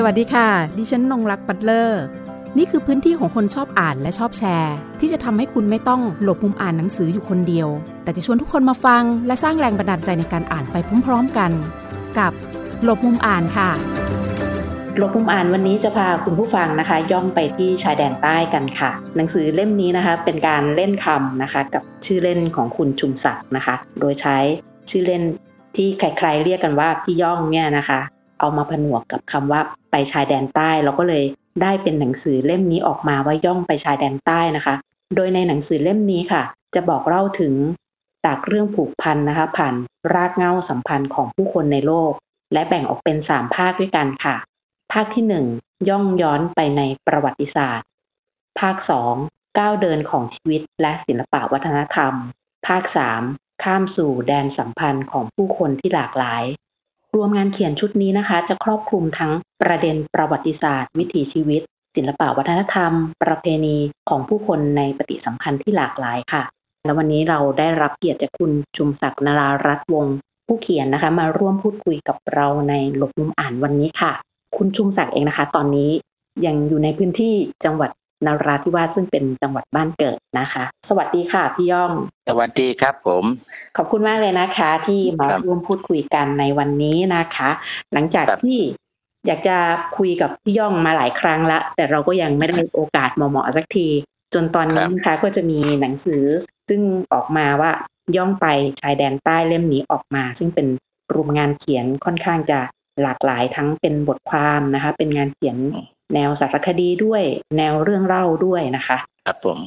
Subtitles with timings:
[0.00, 0.48] สวัสดีค่ะ
[0.78, 2.02] ดิฉันนงรักปัตเลอร์
[2.58, 7.68] นี่คือพื้นที่ของคนชอบอ่านและชอบแชร์ ที่จะทำให้คุณไม่ต้องหลบมุมอ่านหนังสืออยู่คนเดียว
[8.02, 11.50] แต่จะชวนทุกคนมาฟัง และสร้างแรงบันดาลใจในการอ่านไปพร้อมๆกัน
[12.18, 12.32] กับ
[12.84, 13.70] หลบมุมอ่านค่ะ
[14.96, 24.36] หลบมุมอ่านวันนี้จะพาคุณผู้ฟังนะคะ ย่องไปที่ชายแดนใต้กันค่ะ หนังสือเล่มนี้นะคะ เป็นการเล่นคำนะคะ กับชื่อเล่นของคุณชุมศักดิ์นะคะ โดยใช้
[24.90, 25.22] ชื่อเล่น
[25.76, 28.00] ที่ใครๆเรียกกันว่าพี่ย่องเนี่ยนะคะ
[28.38, 29.60] เอามาผนวกกับคำว่า
[29.90, 31.24] ไปชายแดนใต้ เราก็เลย
[31.62, 34.74] ได้เป็นหนังสือเล่มนี้ออกมาว่าย่องไปชายแดนใต้นะคะ
[35.16, 36.42] โดยในหนังสือเล่มนี้ค่ะ
[36.74, 37.54] จะบอกเล่าถึง
[38.24, 39.74] จากเรื่องผูกพันนะคะ ผ่าน
[40.14, 42.12] รากเง้าสัมพันธ์ของผู้คนในโลก
[42.52, 44.36] และแบ่งออกเป็นสามภาคด้วยกันค่ะ
[44.92, 45.46] ภาคที่หนึ่ง
[45.88, 47.86] ย่องย้อนไปในประวัติศาสตร์
[48.60, 49.14] ภาคสอง
[49.58, 52.14] ก้าวเดินของชีวิตและศิลปะวัฒนธรรม
[52.66, 53.22] ภาคสาม
[53.64, 56.44] ข้ามสู่แดนสัมพันธ์ของผู้คนที่หลากหลาย
[57.16, 61.62] รวมงานเขียนชุดนี้นะคะ จะครอบคลุมทั้งประเด็นประวัติศาสตร์ วิถีชีวิต
[61.96, 62.92] ศิลปะวัฒนธรรม
[63.22, 63.76] ประเพณี
[64.08, 66.42] ของผู้คนในปฏิสัมพันธ์ที่หลากหลายค่ะ
[66.84, 74.12] และวันนี้เราได้รับเกียรติจากคุณชุมศักดิ์นารารัตน์วงศ์ผู้เขียนนะคะ มาร่วมพูดคุยกับเราในหลบมุมอ่านวันนี้ค่ะ
[74.56, 75.90] คุณชุมศักดิ์เองนะคะ ตอนนี้
[76.46, 77.34] ยังอยู่ในพื้นที่
[77.64, 77.90] จังหวัด
[78.26, 81.92] นาราธิวาสซึ่งเป็นจังหวัดบ้านเกิดนะคะ สวัสดีค่ะพี่ย่อง
[82.28, 83.24] สวัสดีครับผม
[83.76, 87.50] ขอบคุณมากเลยนะคะ ที่มาครับร่วมพูดคุยกันในวันนี้นะคะ
[87.92, 88.60] หลังจากครับที่
[89.26, 89.56] อยากจะ
[89.96, 93.88] คุยกับพี่ย่องมาหลายครั้งละ แต่เราก็ยังไม่ได้โอกาสเหมาะๆสักที
[94.34, 96.24] จนตอนนี้นะคะก็จะมีหนังสือ
[96.68, 96.80] ซึ่ง
[97.12, 97.70] ออกมาว่า
[98.16, 98.46] ย่องไป
[98.80, 100.66] ชายแดนใต้เล่มนี้ออกมา ซึ่งเป็น
[101.14, 102.60] รวมงานเขียนค่อนข้างจะ
[103.02, 105.56] หลากหลายทั้งเป็นบทความนะคะ เป็นงานเขียน
[106.14, 107.22] แนวสารคดีด้วย
[107.56, 109.58] แนวเรื่องเล่าด้วยนะคะ ครับผม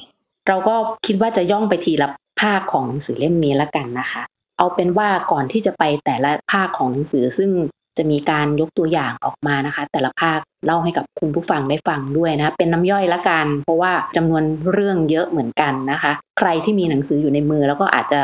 [0.48, 0.76] เราก็
[1.06, 2.10] คิดว่าจะย่องไปทีละ
[2.42, 4.22] ภาคของหนังสือเล่มนี้ละกันนะคะ
[4.58, 7.52] เอาเป็นว่าก่อนที่จะไปแต่ละภาคของหนังสือซึ่ง
[7.98, 18.22] จะมีการยกตัวอย่างออกมานะคะ แต่ละภาคเล่าให้กับคุณผู้ฟังได้ฟังด้วยนะ เป็นน้ำย่อยละกัน เพราะว่าจำนวนเรื่องเยอะเหมือนกันนะคะ ใครที่มีหนังสืออยู่ในมือ แล้วก็อาจจะ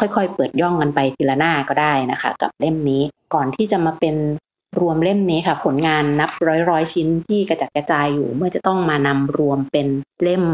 [0.00, 3.02] ค่อยๆ เปิดย่องกันไปทีละหน้าก็ได้นะคะ กับเล่มนี้
[3.34, 4.14] ก่อนที่จะมาเป็น
[4.80, 9.86] รวมเล่มนี้ค่ะ ผลงานนับร้อยร้อยชิ้นที่กระจัดกระจายอยู่ เมื่อจะต้องมานำรวมเป็น
[10.22, 10.44] เล่ม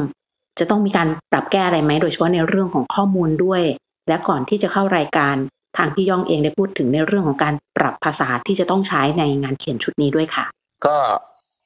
[0.58, 3.62] จะต้องมีการปรับแก้อะไรไหม โดยเฉพาะในเรื่องของข้อมูลด้วย
[4.08, 5.36] และก่อนที่จะเข้ารายการ
[5.76, 10.44] ทางพี่ย่องเองได้พูดถึงในเรื่องของการปรับภาษาที่จะต้องใช้ในงานเขียนชุดนี้ด้วยค่ะ
[10.86, 10.96] ก็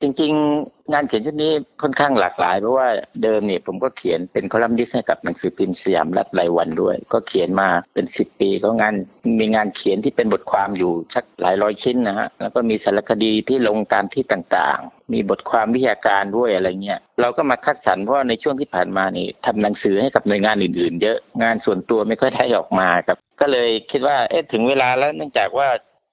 [0.03, 1.53] จริงๆ งานเขียนชุดนี้
[1.83, 2.89] ค่อนข้างหลากหลาย เพราะว่า
[3.23, 8.95] เดิมเนี่ยผมก็เขียนเป็นคอลัมนิสต์ให้กับหนังสือพิมพ์สยามรัฐรายวันด้วย ก็เขียนมาเป็นสิบปีก็งาน
[9.41, 25.69] มีงานเขียนที่เป็นบทความอยู่สักหลายร้อยชิ้นนะฮะแล้วก็มีสารคดีที่ลงตามที่ต่างๆ มีบทความวิทยาการด้วยอะไรเงี้ยเราก็มาคัดสรรเพราะว่าในช่วงที่ผ่านมานี่ทำหนังสือให้กับหน่วยงานอื่นๆ เยอะงานส่วนตัวไม่ค่อยได้ออกมาครับ ก็เลยคิดว่าเอ๊ะถึงเวลาแล้วเนื่องจากว่า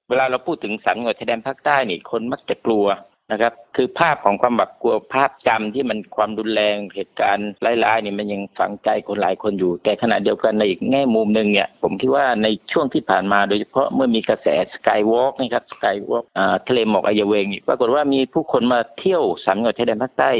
[0.09, 2.85] เวลาเราพูดถึงสามจังหวัดชายแดนภาคใต้นี่คนมักจะกลัว
[3.31, 16.25] นะครับ คือภาพของความแบบกลัวภาพจำที่มันความรุนแรงเหตุการณ์ร้ายๆนี่มันยังฝังใจคนหลายคนอยู่ แต่ขณะเดียวกันในอีกแง่มุมหนึ่งเนี่ยผมคิดว่าในช่วงที่ผ่านมาโดยเฉพาะเมื่อมีกระแสสกายวอล์กนะครับสกายวอล์ก
[16.67, 20.31] ทะเลหมอกอายเวงปรากฏว่ามีผู้คนมาเที่ยวสามจังหวัดชายแดนภาคใต้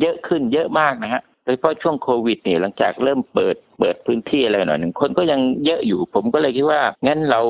[0.00, 7.40] เยอะขึ้นเยอะมากนะฮะ โดยเฉพาะช่วงโควิดเนี่ยหลังจากเริ่มเปิดเปิดพื้นที่อะไรหน่อยหนึ่งคนก็ยังเยอะอยู่ ผมก็เลยคิดว่างั้นเรา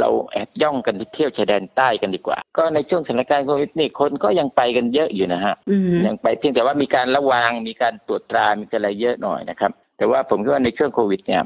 [0.00, 11.42] เราแอบย่องกันไปเที่ยวชายแดนใต้กันดีกว่า ก็ในช่วงสถานการณ์โควิดนี่คนก็ยังไปกันเยอะอยู่นะฮะอืมยังไปเพียงแต่ว่ามีการระวังมีการตรวจตรามีอะไรเยอะหน่อยนะครับ แต่ว่าผมคิดว่าในช่วงโควิดเนี่ย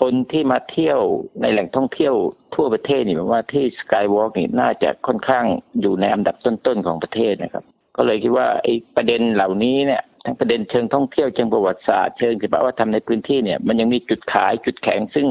[0.00, 1.00] คนที่มาเที่ยว
[1.42, 2.14] ในแหล่งท่องเที่ยว
[2.54, 5.44] ทั่วประเทศนี่ผมว่าที่สกายวอล์กนี่น่าจะค่อนข้าง
[5.80, 7.64] อยู่ในอันดับต้นๆของประเทศนะครับ
[7.96, 15.26] ก็เลยคิดว่าไอ้ประเด็นเหล่านี้เนี่ย ทั้งประเด็นเชิงท่องเที่ยวเชิงประวัติศาสตร์เชิงศิลปวัฒนธรรมในพื้นที่เนี่ยมันยังมีจุดขายจุดแข็ง ซึ่ง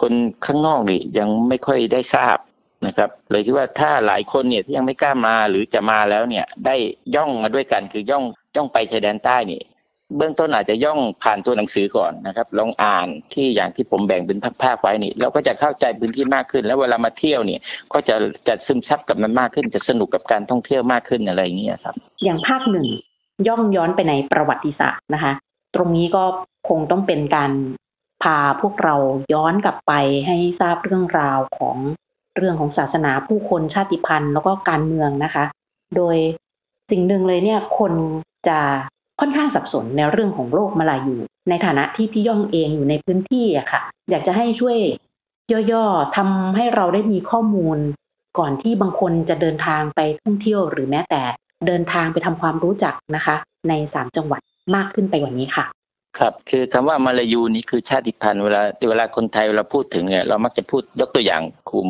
[0.00, 0.12] คน
[0.46, 2.38] ข้างนอกนี่ยังไม่ค่อยได้ทราบ
[2.86, 6.76] นะครับ เลยคิดว่าถ้าหลายคนเนี่ยที่ยังไม่กล้ามาหรือจะมาแล้วเนี่ยได้
[7.14, 8.24] ย่องมาด้วยกันคือย่อง
[8.56, 9.62] ย่องไปชายแดนใต้นี่
[10.16, 17.60] เบื้องต้นอาจจะย่องผ่านตัวหนังสือก่อนนะครับ ลองอ่านที่อย่างที่ผมแบ่งเป็นภาคๆไว้นี่เราก็จะเข้าใจพื้นที่มากขึ้น แล้วเวลามาเที่ยวเนี่ย
[17.92, 18.16] ก็จะ
[18.48, 21.94] จะซึมซับกับมันมากขึ้นจะสนุกกับการท่องเที่ยวมากขึ้นอะไรอย่างเงี้ยครับ
[22.24, 22.86] อย่างภาคหนึ่ง
[23.48, 25.32] ย่องย้อนไปในประวัติศาสตร์นะคะ
[25.74, 26.24] ตรงนี้ก็
[26.68, 27.52] คงต้องเป็นการ
[28.22, 28.94] พาพวกเรา
[29.34, 29.92] ย้อนกลับไป
[30.26, 31.76] ให้ทราบเรื่องราวของ
[32.36, 35.44] เรื่องของศาสนาผู้คนชาติพันธุ์แล้วก็การเมืองนะคะ
[35.96, 36.16] โดย
[36.90, 37.92] สิ่งหนึ่งเลยเนี่ยคน
[38.48, 38.58] จะ
[39.20, 41.16] ค่อนข้างสับสนในเรื่องของโลกมาลายู
[41.48, 44.78] ในฐานะที่พี่ย่องเองอยู่ในพื้นที่อะค่ะ อยากจะให้ช่วย
[45.72, 47.78] ย่อๆทำให้เราได้มีข้อมูล
[48.38, 51.22] ก่อนที่บางคนจะเดินทางไปท่องเที่ยวหรือแม้แต่
[51.66, 53.36] เดินทางไปทำความรู้จักนะคะ
[53.68, 54.40] ในสามจังหวัด
[54.74, 55.66] มากขึ้นไปกว่านี้ค่ะ
[56.18, 61.88] ครับ คือคำว่ามาลายูนี่คือชาติพันธุ์เวลาเวลาคนไทยเราพูดถึงเนี่ยเรามักจะพูดยกตัวอย่างกลุ่ม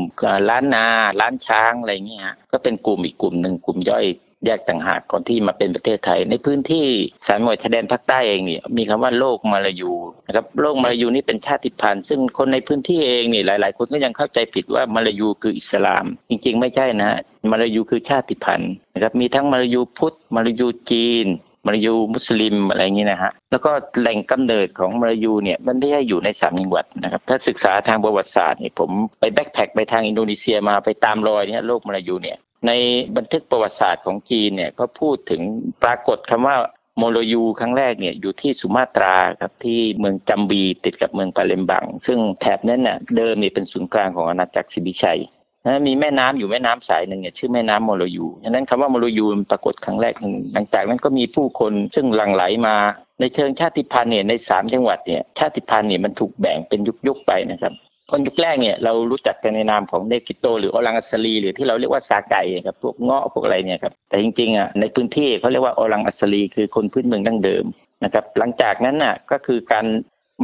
[0.50, 0.84] ล้านนา
[1.20, 4.06] ล้านช้างอะไรเงี้ยฮะก็เป็นกลุ่มอีกกลุ่มหนึ่งกลุ่มย่อย
[4.46, 6.86] แยกต่างหากก่อนที่มาเป็นประเทศไทย ในพื้นที่
[7.26, 9.92] สายมวยชายแดนภาคใต้เองเนี่ยมีคำว่าโลกมาลายู
[10.26, 17.18] นะครับโลกมาลายูนี่เป็นชาติพันธุ์ ซึ่งคนในพื้นที่เองนี่หลาย ๆ คนก็ยังเข้าใจผิดว่ามาลายูคืออิสลาม จริง ๆ ไม่ใช่นะฮะ
[17.50, 21.26] มาลายูคือชาติพันธุ์นะครับมีทั้งมาลายูพุทธมาลายูจีน
[21.66, 23.70] มาลายูมุสลิมอะไรอย่างนี้นะฮะแล้วก็
[24.00, 28.90] แหล่งกำเนิดของมาลายูเนี่ยมันไม่ใช่อยู่ในสามจังหวัดนะครับถ้าศึกษาทางประวัติศาสตร์เนี่ยผม
[29.20, 32.72] ไป backpack ไปทางอินโดนีเซียมาไปตามรอยเนี่ยโลกมาลายูเนี่ย ใน
[33.16, 35.40] บันทึกประวัติศาสตร์ของจีนเนี่ยก็พูดถึง
[35.82, 36.56] ปรากฏคำว่า
[36.98, 45.20] โมโลยูครั้งแรกเนี่ยอยู่ที่สุมาตราครับที่เมืองจัมบีติดกับเมืองปาเลมบัง ซึ่งแถบนั้นน่ะเดิมเนี่ยเป็นศูนย์กลางของอาณาจักรศรีวิชัย
[45.66, 50.14] นะมีแม่น้ำอยู่แม่น้ำสายหนึ่งเนี่ยชื่อแม่น้ำโมโลยูฉะนั้นคำว่าโมโลยูมันปรากฏครั้งแรก
[50.52, 52.74] หลังจากนั้นก็มีผู้คนซึ่งหลั่งไหลมา
[53.20, 57.72] ในเชิงชาติพันธุ์เนี่ยในสามจังหวัดเนี่ยชาติพันธุ์เนี่ยมันถูกแบ่งเป็นยุคๆไปนะครับ
[58.10, 67.64] คนยุคแรกเนี่ยเรารู้จักกันในนามของเนกิโต หรืออลังอัสลีหรือที่เราเรียกว่าซาไก่ครับพวกเงาะพวกอะไรเนี่ยครับแต่จริงๆอะในพื้นที่เขาเรียกว่าอลังอัสลีคือคนพื้นเมืองดั้งเดิม
[68.04, 69.86] นะครับหลังจากนั้นน่ะก็คือการ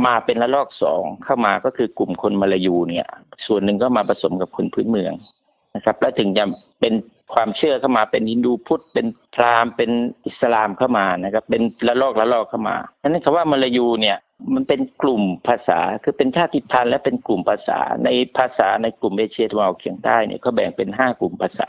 [0.07, 3.07] มาเป็นระลอกสองเข้ามาก็คือกลุ่มคนมาลายูเนี่ย
[3.47, 5.13] ส่วนหนึ่งก็มาผสมกับคนพื้นเมือง
[5.77, 6.45] นะครับแล้วถึงจะ
[6.81, 6.95] เป็น
[7.35, 9.91] ความเชื่อเข้ามาเป็นฮินดูพุทธเป็นพราหมณ์เป็น
[10.27, 14.17] อิสลามเข้ามานะครับเป็นระลอกระลอกเข้ามาดังนั้นคำว่ามาลายูเนี่ย
[14.55, 21.69] มันเป็นกลุ่มภาษาคือเป็นชาติพันธุ์และเป็นกลุ่มภาษา ในภาษาในกลุ่มเอเชียตะวันออกเฉียงใต้เนี่ยเขาแบ่งเป็น5กลุ่มภาษา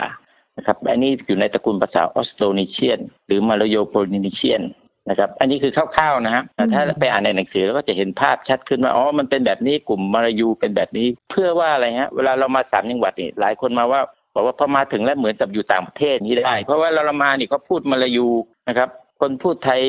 [0.57, 4.63] นะครับอันนี้อยู่ในตระกูลภาษาออสโตนิเชียน หรือมาลาโยโพลินีเชียน
[5.09, 6.43] นะครับอันนี้คือคร่าวๆนะฮะ
[6.73, 14.01] ถ้าไปอ่านในหนังสือเราก็จะเห็นภาพชัดขึ้นว่าอ๋อมันเป็นแบบนี้กลุ่มมาลายูเป็นแบบนี้ เพื่อว่าอะไรฮะเวลาเรามาสามจังหวัดนี่หลายคนมาว่า
[14.35, 18.27] บอกว่าพอมาถึงแล้วเหมือนกับอยู่ต่างประเทศนี้ได้ เพราะว่าเรามานี่เขาพูดมาลายู
[18.67, 18.89] นะครับ
[19.21, 19.81] คนพูดไทย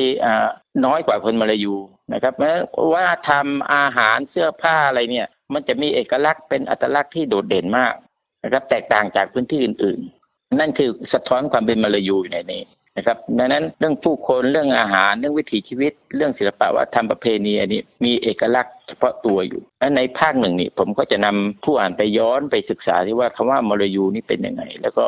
[0.85, 1.73] น้อยกว่าคนมาลายู
[2.13, 2.53] นะครับแม้
[2.93, 7.93] ว่าทำอาหารเสื้อผ้าอะไรเนี่ย มันจะมีเอกลักษณ์เป็นอัตลักษณ์ที่โดดเด่นมาก
[8.43, 12.63] นะครับแตกต่างจากพื้นที่อื่น ๆ นั่นคือสะท้อนความเป็นมาลายูอยู่ในนี้
[12.99, 25.05] นะครับดังนั้นเรื่องผู้คนเรื่องอาหารเรื่องวิถีชีวิต เรื่องศิลปะวัฒนธรรมประเพณีอันนี้มีเอกลักษณ์เฉพาะตัวอยู่และในภาคหนึ่งนี่ผมก็จะนำผู้อ่านไปย้อนไปศึกษาที่ว่าคำว่ามลายูนี่เป็นยังไง แล้วก็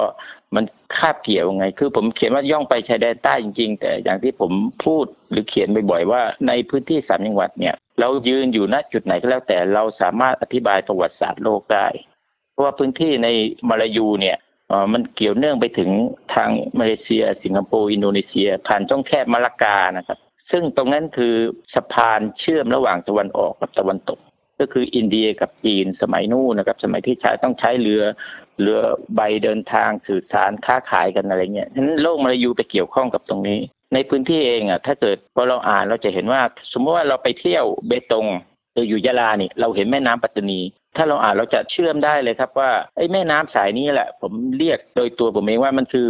[0.55, 0.63] มัน
[0.97, 4.51] คาบเกี่ยวยังไง คือผมเขียนว่าย่องไปชายแดนใต้จริง ๆ แต่อย่างที่ผม
[4.85, 11.87] พูดหรือเขียนบ่อยๆว่าในพื้นที่สามจังหวัดเนี่ยเรายืนอยู่ณจุดไหนก็แล้วแต่เราสามารถอธิบายประวัติศาสตร์โลกได้
[12.51, 13.27] เพราะว่าพื้นที่ใน
[13.69, 14.37] มาลายูเนี่ย
[14.93, 15.89] มันเกี่ยวเนื่องไปถึง
[16.33, 20.17] ทางมาเลเซีย สิงคโปร์อินโดนีเซีย ผ่านช่องแคบมาลากานะครับ
[20.51, 21.35] ซึ่งตรงนั้นคือ
[21.75, 24.19] สะพานเชื่อมระหว่างตะวันออกกับตะวันตก
[24.59, 28.03] ก็คืออินเดียกับจีนสมัยนู้นนะครับ สมัยที่ใช้ต้องใช้เรือ
[28.61, 28.79] เรือ
[29.15, 33.59] ใบเดินทางสื่อสารค้าขายกันอะไรเงี้ยฉะนั้นโลกมาลายูไปเกี่ยวข้องกับตรงนี้
[33.93, 36.41] ในพื้นที่เองอะถ้าเกิดพอเราอ่านเราจะเห็นว่า
[36.73, 38.27] สมมติว่าเราไปเที่ยวเบตง
[38.73, 40.59] เราอยู่ยะลานี่ยเราเห็นแม่น้ำปัตตานี
[40.95, 46.07] ถ้าเราอ่านเราจะเชื่อมได้เลยครับว่าไอ้แม่น้ำสายนี้แหละ ผมเรียกโดยตัวผมเองว่ามันคือ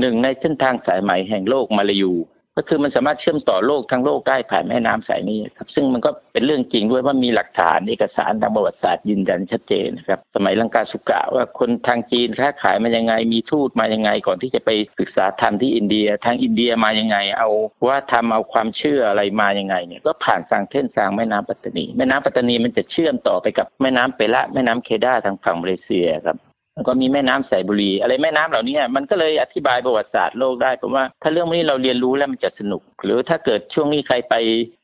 [0.00, 2.12] หนึ่งในเส้นทางสายใหม่แห่งโลกมาลายู
[2.56, 14.70] ก็คือมันสามารถเชื่อมต่อโลกทั้งโลกได้ผ่านแม่น้ำสายนี้ครับซึ่งมันก็เป็นเรื่องจริงด้วยว่ามีหลักฐานเอกสารทางประวัติศาสตร์ยืนยันชัดเจนนะครับสมัยลังกาสุกะว่าคนทางจีนค้าขายมายังไง มีทูตมายังไง ก่อนที่จะไป
[15.00, 17.48] ศึกษาธรรมที่อินเดียทางอินเดียมายังไง เอา
[17.86, 26.36] ว่าทำเอาความเชื่ออะไรมายังไงเนี่ยก็ผ่านทางเส้นทางแม่น้ำปัตตานี แม่น้ำปัตตานีมันจะเชื่อมต่อไปกับแม่น้ำเปละแม่น้ำเคดาทางฝั่งมาเลเซียครับ
[26.84, 34.34] ก็มีแม่น้ำสายบุรี อะไรแม่น้ำเหล่านี้มันก็เลยอธิบายประวัติศาสตร์โลกได้ผมว่าถ้าเรื่องนี้เราเรียนรู้แล้วมันจะสนุก หรือถ้าเกิดช่วงนี้ใครไป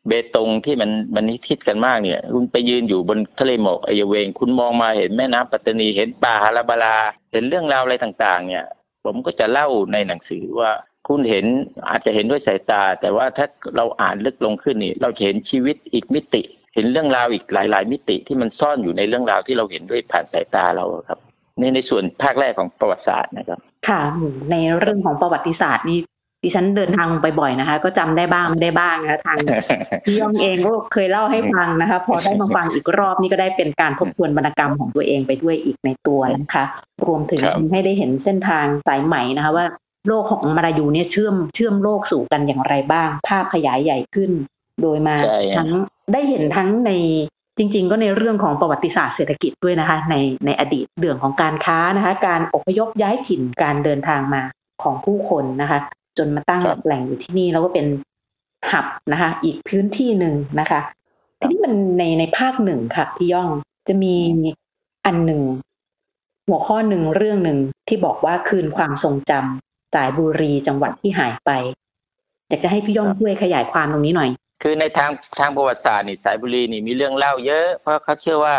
[0.09, 6.97] เบตงที่มันมันนิทิศกันมากเนี่ยคุณไปยืนอยู่บนทะเลหมอกไอเวง คุณมองมาเห็นแม่น้ำปัตตานีเห็นป่าฮาราบาลา
[7.33, 8.67] เห็นเรื่องราวอะไรต่างๆ เนี่ย
[9.05, 10.71] ผมก็จะเล่าในหนังสือว่า
[11.09, 11.45] คุณเห็น
[11.89, 13.47] อาจจะเห็นด้วยสายตา แต่ว่าถ้า
[13.77, 16.43] เราอ่านลึกลงขึ้นนี่เราเห็นชีวิตอีกมิติ
[16.75, 21.21] เห็นเรื่องราวอีกหลาย ๆ มิติที่มันซ่อนอยู่ในเรื่องราวที่เราเห็นด้วยผ่านสายตาเราครับ
[21.59, 24.01] ในในส่วนภาคแรกของประวัติศาสตร์นะครับ ค่ะ
[24.51, 26.01] ในเรื่องของประวัติศาสตร์นี่
[26.45, 29.39] ดิฉันเดินทางไปบ่อยนะคะ ก็จำได้บ้างไม่ได้บ้างนะทาง
[30.05, 36.65] พี่ยองเองก็เคยเล่าให้ฟังนะคะ พอได้มาฟังอีกรอบนี่ก็ได้เป็นการทบทวนวรรณกรรมของตัวเองไปด้วยอีกในตัวนะคะ
[37.07, 37.43] รวมถึง
[37.73, 39.67] ให้ได้เห็นเส้นทางสายไหมนะคะว่า
[40.09, 44.31] โลกของมาลายูเนี่ยเชื่อมเชื่อมโลกสู่กันอย่างไรบ้าง ภาพขยายใหญ่ขึ้น
[44.83, 45.15] โดยมา
[45.57, 45.69] ทั้ง
[46.13, 46.91] ได้เห็นทั้งใน
[47.57, 50.15] จริง ๆ ก็ในเรื่องของประวัติศาสตร์เศรษฐกิจด้วยนะคะ ใน
[50.47, 54.43] ในอดีตเรื่องของการค้านะคะ การอพยพย้ายถิ่นการเดินทางมา
[54.83, 55.79] ของผู้คนนะคะ
[56.19, 57.87] จนมาตั้งแหล่งอยู่ที่นี่แล้วก็เป็น
[58.71, 60.81] หับนะคะ อีกพื้นที่หนึ่งนะคะ
[61.39, 63.49] ทีนี้มันในในภาคหนึ่งค่ะพี่ย่อง
[63.89, 64.15] จะมี
[65.07, 65.43] อันหนึ่ง
[66.47, 71.51] หัวข้อหนึ่งเรื่องหนึ่งที่บอกว่าคืนความทรงจำสายบุรีจังหวัดที่หายไป
[72.49, 74.31] อยากจะให้พี่ย่องช่วยขยายความตรงนี้หน่อย
[74.63, 78.57] คือในทางทางประวัติศาสตร์นี่สายบุรีนี่มีเรื่องเล่าเยอะ เพราะเขาเชื่อว่า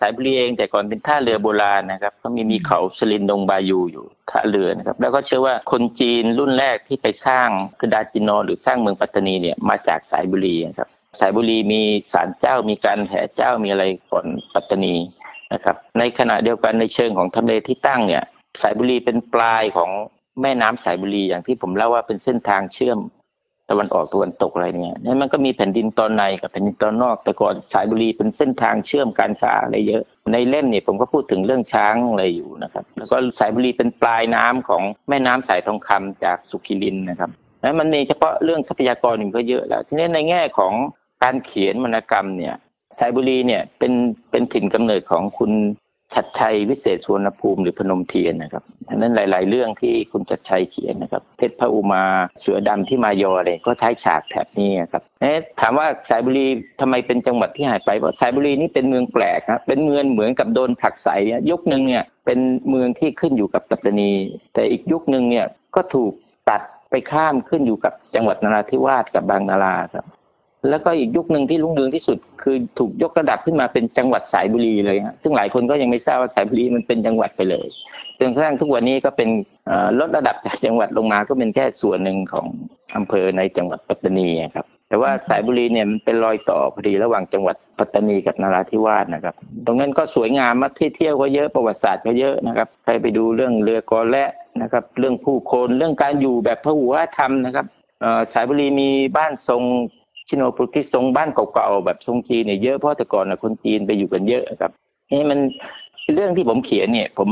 [0.00, 7.48] สายบุรีเองแต่ก่อนเป็นท่าเรือโบราณนะครับเขามีมีเขาสลินดงบายูอยู่ท่าเรือนะครับแล้วก็เชื่อว่าคนจีนรุ่นแรกที่ไปสร้าง
[7.78, 10.88] คือดาจินอหรือสร้างเมืองปัตตานีเนี่ยมาจากสายบุรีนะครับ
[11.20, 11.82] สายบุรีมี
[12.12, 14.94] ศาลเจ้ามีการแห่เจ้ามีอะไรก่อนปัตตานี
[15.52, 18.24] นะครับในขณะเดียวกันในเชิงของทำเลที่ตั้งเนี่ย
[18.62, 19.90] สายบุรีเป็นปลายของ
[20.42, 22.98] แม่น้ำสายบุรีอย่างที่ผมเล่าว่าเป็นเส้นทางเชื่อม
[23.70, 37.30] ตะวันออกตะวันตกอะไรเนี่ยนี่มันก็มีแผ่นดินตอนในกับแผ่นดินตอนนอก แต่ก่อนสายบุรีเป็นเส้นทางเชื่อมการค้าอะไรเยอะ ในเล่มเนี่ยผมก็พูดถึงเรื่องช้างอะไรอยู่นะครับ แล้วก็สายบุรีเป็นปลายน้ำของแม่น้ำสายทองคำจากสุขิรินนะครับ
[37.62, 40.72] นั้นมันมีเฉพาะเรื่องทรัพยากรหนึ่งก็เยอะแล้ว ทีนี้ในแง่ของ
[41.22, 42.54] การเขียนวรรณกรรมเนี่ย
[42.98, 43.92] สายบุรีเนี่ยเป็น
[44.30, 45.52] เป็นถิ่นกำเนิดของคุณ
[46.14, 52.02] ชัดชัยวิเศษสวนภูมิหรือพนมเทียนนะครับดังนั้นหลาย ๆ เรื่องที่คุณชัดชัยเขียนนะครับ เพชรพระอุมา
[52.40, 56.46] เสือดำที่มายออะไรก็ใช้ฉากแถบนี้ครับเอ๊ะถามว่าสายบุรี
[56.80, 61.08] ทำไมเป็นจังหวัดที่หายไปบอกสายบุรีนี่เป็นเมืองแปลกครับเป็นเมืองเหมือนกับโดนผลักใส
[61.50, 62.38] ยุคหนึ่งเนี่ยเป็น
[62.70, 64.12] เมืองที่ขึ้นอยู่กับตัตนี
[64.54, 66.12] แต่อีกยุคหนึ่งเนี่ยก็ถูก
[66.50, 70.06] ตัดไปข้ามขึ้นอยู่กับจังหวัดนราธิวาสกับบางนาราครับ
[70.70, 77.66] แล้วก็อีกยุคหนึ่งที่รุ่งเรืองที่สุด คือถูกยกระดับขึ้นมาเป็นจังหวัดสายบุรีเลยฮะซึ่งหลายคนก็ยังไม่ทราบว่าสายบุรีมันเป็นจังหวัดไปเลย
[78.18, 79.28] จนกระทั่งทุกวันนี้ก็เป็น
[80.00, 82.46] ลดระดับจากจังหวัดลงมาก็เป็นแค่ส่วนหนึ่งของ
[82.96, 89.34] อำเภอในจังหวัดปัตตานีครับแต่ว่าสายบุรีเนี่ยมันเป็นรอยต่อพอดีระหว่างจังหวัดปัตตานีกับนราธิวาสนะครับ
[89.66, 94.24] ตรงนั้นก็สวยงามมาที่เที่ยวก็เยอะประวัติศาสตร์ก็เยอะนะครับใครไปดูเรื่องเรือกอและ
[94.62, 96.86] นะครับ เรื่องผู้คนเรื่องการอยู่แบบพระหุ
[97.18, 97.66] ธรรมนะครับ
[98.32, 99.62] สายบุรีมีบ้านทรง
[100.28, 104.70] ชิโนปุกิทรงบ้านเก่าๆแบบทรงจีนเนี่ยเยอะเพราะแต่ก่อนนะคนจีนไปอยู่กันเยอะครับ
[105.12, 105.38] นี่มัน
[106.14, 107.30] เรื่องที่ผมเขียนเนี่ย ผม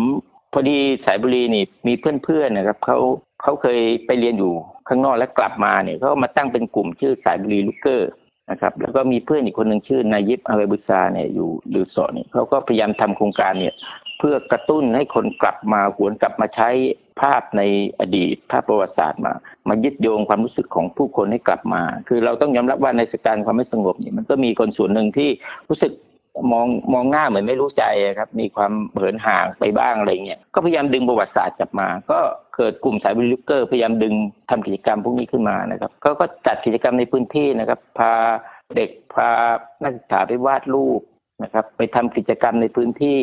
[0.53, 2.97] พอดีสายบุรีนี่มีเพื่อนๆนะครับเขา
[3.43, 4.53] เขาเคยไปเรียนอยู่
[4.89, 8.11] ข้างนอกแล้วกลับมาเนี่ยเขามาตั้งเป็นกลุ่มชื่อสายบุรีลูกเกอร์
[8.51, 13.75] นะครับแล้วก็มีเพื่อนอีกคนหนึ่งชื่อนายิบอาเวบุซาเนี่ยอยู่หรือสอเนี่ยเขาก็พยายามทำโครงการเนี่ย
[14.19, 16.71] เพื่อกระตุ้นให้คนกลับมาหวนกลับมาใช้
[17.21, 17.63] ภาพใน
[18.01, 19.33] อดีต ภาพประวัติศาสตร์มา
[19.69, 25.29] มายึดโยงความรู้สึกของผู้คนให้กลับมา คือเราต้องยอมรับว่าในสถานความไม่สงบนี่มันก็มีคนส่วนหนึ่งที่
[25.69, 25.93] รู้สึก
[26.53, 27.85] มองมองหน้าเหมือนไม่รู้ใจ
[28.19, 32.19] ครับ มีความเหินห่างไปบ้างอะไรเงี้ยก็พยายามดึงประวัติศาสตร์กลับมา ก็
[32.57, 34.15] เกิดกลุ่มสายวิลิเกอร์พยายามดึง
[34.51, 38.13] ทำกิจกรรมพวกนี้ขึ้นมานะครับก็ก็จัดกิจกรรมในพื้นที่นะครับ พา
[38.77, 39.31] เด็กพา
[39.83, 41.01] นักศึกษาไปวาดรูป
[41.43, 43.21] นะครับ ไปทำกิจกรรมในพื้นที่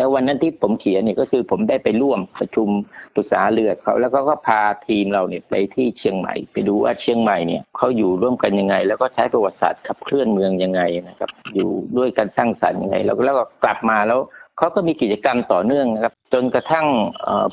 [0.00, 2.68] แล้ววันนั้นที่ผมเขียนเนี่ยก็คือผมได้ไปร่วมประชุม
[3.14, 14.20] ปรึกษาเรือเขาแล้วก็ก็พาทีมเราเนี่ยไปที่เชียงใหม่ ไปดูว่าเชียงใหม่เนี่ยเขาอยู่ร่วมกันยังไง แล้วก็ใช้ประวัติศาสตร์ขับเคลื่อนเมืองยังไงนะครับอยู่ด้วยกันสร้างสรรค์ยังไงแล้วก็แล้วก็กลับมาแล้ว
[14.58, 16.86] เขาก็มีกิจกรรมต่อเนื่องนะครับจนกระทั่ง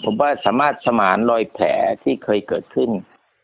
[0.03, 1.65] ผมว่าสามารถสมานรอยแผล
[2.03, 2.89] ที่เคยเกิดขึ้น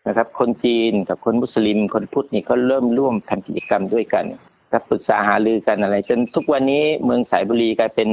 [0.07, 4.25] นะครับคนจีนกับคนมุสลิมคนพุทธนี่เขาเริ่มร่วมทำกิจกรรมด้วยกัน
[4.71, 8.09] กับปรึกษาหารือกันอะไร จนทุกวันนี้เมืองสายบุรีกลายเป็น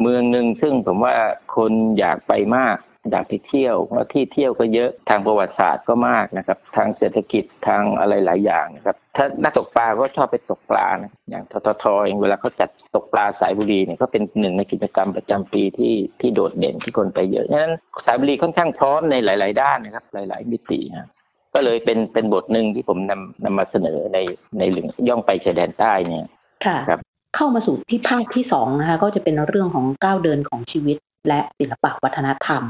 [0.00, 1.14] เมืองหนึ่งซึ่งผมว่า
[1.56, 2.76] คนอยากไปมาก
[3.10, 17.74] อยากไปเที่ยวเพราะที่เที่ยวก็เยอะทางประวัติศาสตร์ก็มากนะครับ ทางเศรษฐกิจทางอะไรหลายอย่างนะครับ ถ้านักตกปลาก็ชอบไปตกปลานะอย่างทททเองเวลาเขาจัดตกปลาสายบุรีเนี่ยก็เป็นหนึ่งในกิจกรรมประจำปีที่ที่โดดเด่นที่คนไปเยอะฉะนั้น
[18.06, 21.08] สายบุรีค่อนข้างพร้อมในหลาย ๆ ด้านนะครับ หลาย ๆ มิตินะ
[21.54, 24.18] ก็เลยเป็นเป็นบทหนึ่งที่ผมนำนำมาเสนอใน
[24.58, 26.26] ในหลึงย่องไปชายแดนใต้เนี่ย
[26.66, 27.00] ค่ะครับ
[27.36, 30.96] เข้ามาสู่ที่ภาคที่สองนะคะก็จะเป็นเรื่องของก้าวเดินของชีวิต
[31.28, 32.62] และศิลปะวัฒนธรรม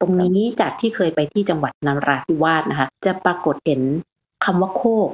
[0.00, 3.80] ตรงนี้จากที่เคยไปที่จังหวัดนราธิวาสนะคะ จะปรากฏเห็น
[4.44, 5.08] คำว่าโคก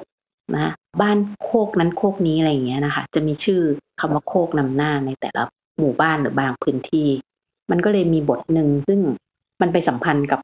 [0.54, 3.60] นะบ้านโคกนั้นโคกนี้อะไรอย่างเงี้ยนะคะจะมีชื่อ
[4.00, 5.42] คำว่าโคกนำหน้าในแต่ละ
[5.78, 7.08] หมู่บ้านหรือบางพื้นที่
[7.70, 9.00] มันก็เลยมีบทหนึ่งซึ่ง
[9.60, 10.40] มันไปสัมพันธ์กับ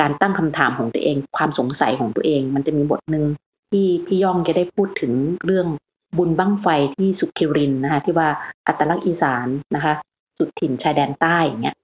[0.00, 3.24] การตั้งคำถามของตัวเอง ความสงสัยของตัวเอง มันจะมีบทหนึ่ง
[3.70, 5.12] ที่พี่ย่องจะได้พูดถึง
[5.44, 5.66] เรื่อง
[6.16, 6.66] บุญบั้งไฟ
[6.96, 8.28] ที่สุขิรินนะคะที่ว่า
[8.66, 9.94] อัตลักษณ์อีสานนะคะ
[10.38, 11.76] สุดถิ่นชายแดนใต้อย่างเงี้ย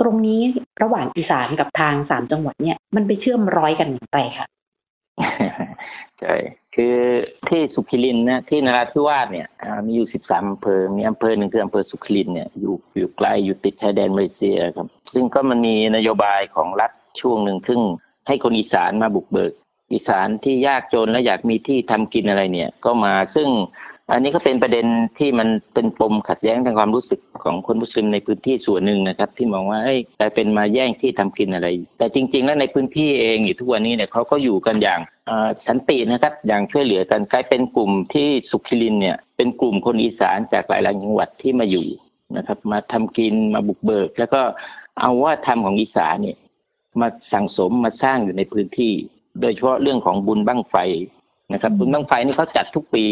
[0.00, 0.40] ตรงนี้
[0.82, 4.46] ระหว่างอีสานกับทางสามจังหวัดเนี่ยมันไปเชื่อมร้อยกันอย่างไรคะ
[6.20, 6.34] ใช่
[6.74, 6.96] คือ
[7.48, 9.48] ที่สุขิรินนะที่นราธิวาสเนี่ย
[9.86, 17.80] มีอยู่สิบสามอำเภอมีอำเภอหนึ่งคืออำเภอสุขิรินเนี่ยอยู่อยู่ไกล้อยู่ติดชายแดนมาเลเซียครับ ซึ่งก็มันมีนโยบายของรัฐช่วงหนึ่งซึ่ง
[18.26, 19.52] ให้คนอีสานมาบุกเบิก
[19.92, 23.48] อีสานที่ยากจนและอยากมีที่ทำกินอะไรเนี่ย ก็มาซึ่ง
[24.12, 24.86] อันนี้ก็เป็นประเด็น
[25.18, 31.66] ที่มันเป็นปมขัดแย้งทางความรู้สึกของคนมุสลิมในพื้นที่ส่วนหนึ่งนะครับ ที่มองว่าเอ้ยกลายเป็นมาแย่งที่ทำกินอะไร
[31.98, 35.00] แต่จริง ๆ แล้วในพื้นที่เองอยู่ทุกวันนี้เนี่ยเขาก็อยู่กันอย่าง
[35.66, 41.86] สันตินะครับอย่างช่วยเหลือกันกลายเป็นกลุ่มที่สุขิลินเนี่ยเป็นกลุ่มคนอีสานจากหลายๆจังหวัดที่มาอยู่
[42.36, 44.42] นะครับมาทำกินมาบุกเบิก แล้วก็
[45.00, 46.36] เอาว่าธรรมของอีสานเนี่ย
[47.00, 48.94] มาสั่งสมมาสร้างอยู่ในพื้นที่
[49.40, 50.76] โดยเฉพาะเรื่องของบุญบั้งไฟ
[51.52, 53.06] นะครับ บุญบังไฟนี่เขาจัดทุกปี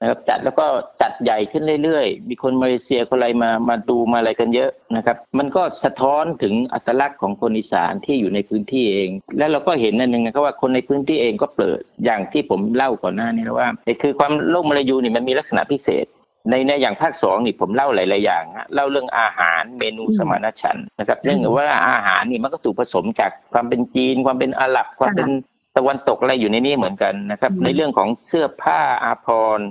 [0.00, 0.66] นะครับ จัดแล้วก็
[1.00, 13.68] จัดใหญ่ขึ้นเรื่อยๆ มีคนมาเลเซียคนอะไรมามาดูมาอะไรกันเยอะนะครับ มันก็สะท้อนถึงอัตลักษณ์ของคนอีสานที่อยู่ในพื้นที่เอง แล้วเราก็เห็นนั่นเองนะครับว่าคนในพื้นที่เองก็เปิดอย่างที่ผมเล่าก่อนหน้านี้แล้วว่า
[14.02, 16.06] คือความโลกมลายูนี่มันมีลักษณะพิเศษ
[16.48, 25.28] ในในอย่างภาคสองนี่ผมเล่าหลายๆอย่างฮะเล่าเรื่องอาหารเมนูสมานฉันท์นะครับเนื่องจากว่าอาหารนี่มันก็ถูกผสมจากความเป็นจีน ความเป็นอาหรับความเป็น
[25.76, 29.28] ตะวันตกอะไรอยู่ในนี้เหมือนกันนะครับ ในเรื่องของเสื้อผ้าอาภ
[29.58, 29.68] รณ์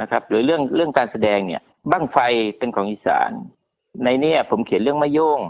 [0.00, 2.18] นะครับ หรือเรื่องเรื่องการแสดงเนี่ยบั้งไฟ
[2.58, 3.30] เป็นของอีสาน
[4.04, 5.40] ในเนี้ผมเขียนเรื่องมะโย่ง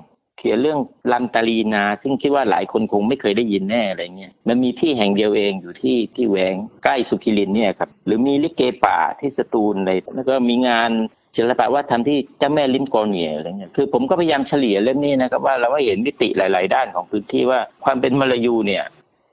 [0.40, 0.78] เขียนเรื่อง
[1.12, 6.54] ลัมตาลีนา ซึ่งคิดว่าหลายคนคงไม่เคยได้ยินแน่อะไรเงี้ยมันมีที่แห่งเดียวเองอยู่ที่ที่แหวง
[6.84, 10.90] ใกล้สุขิรินเนี่ยครับหรือมีลิเกป่าที่สตูลอะไรแล้วก็มีงาน
[11.36, 18.84] ศิลปะว่าทำที่เจ้าแม่ลิมกอเนียอะไรเงี้ยคือผมก็พยายามเฉลี่ยเล่มนี้นะครับว่าเราก็เห็นมิติหลาย ๆ ด้านของพื้นที่ว่าความเป็นมลายูเนี่ย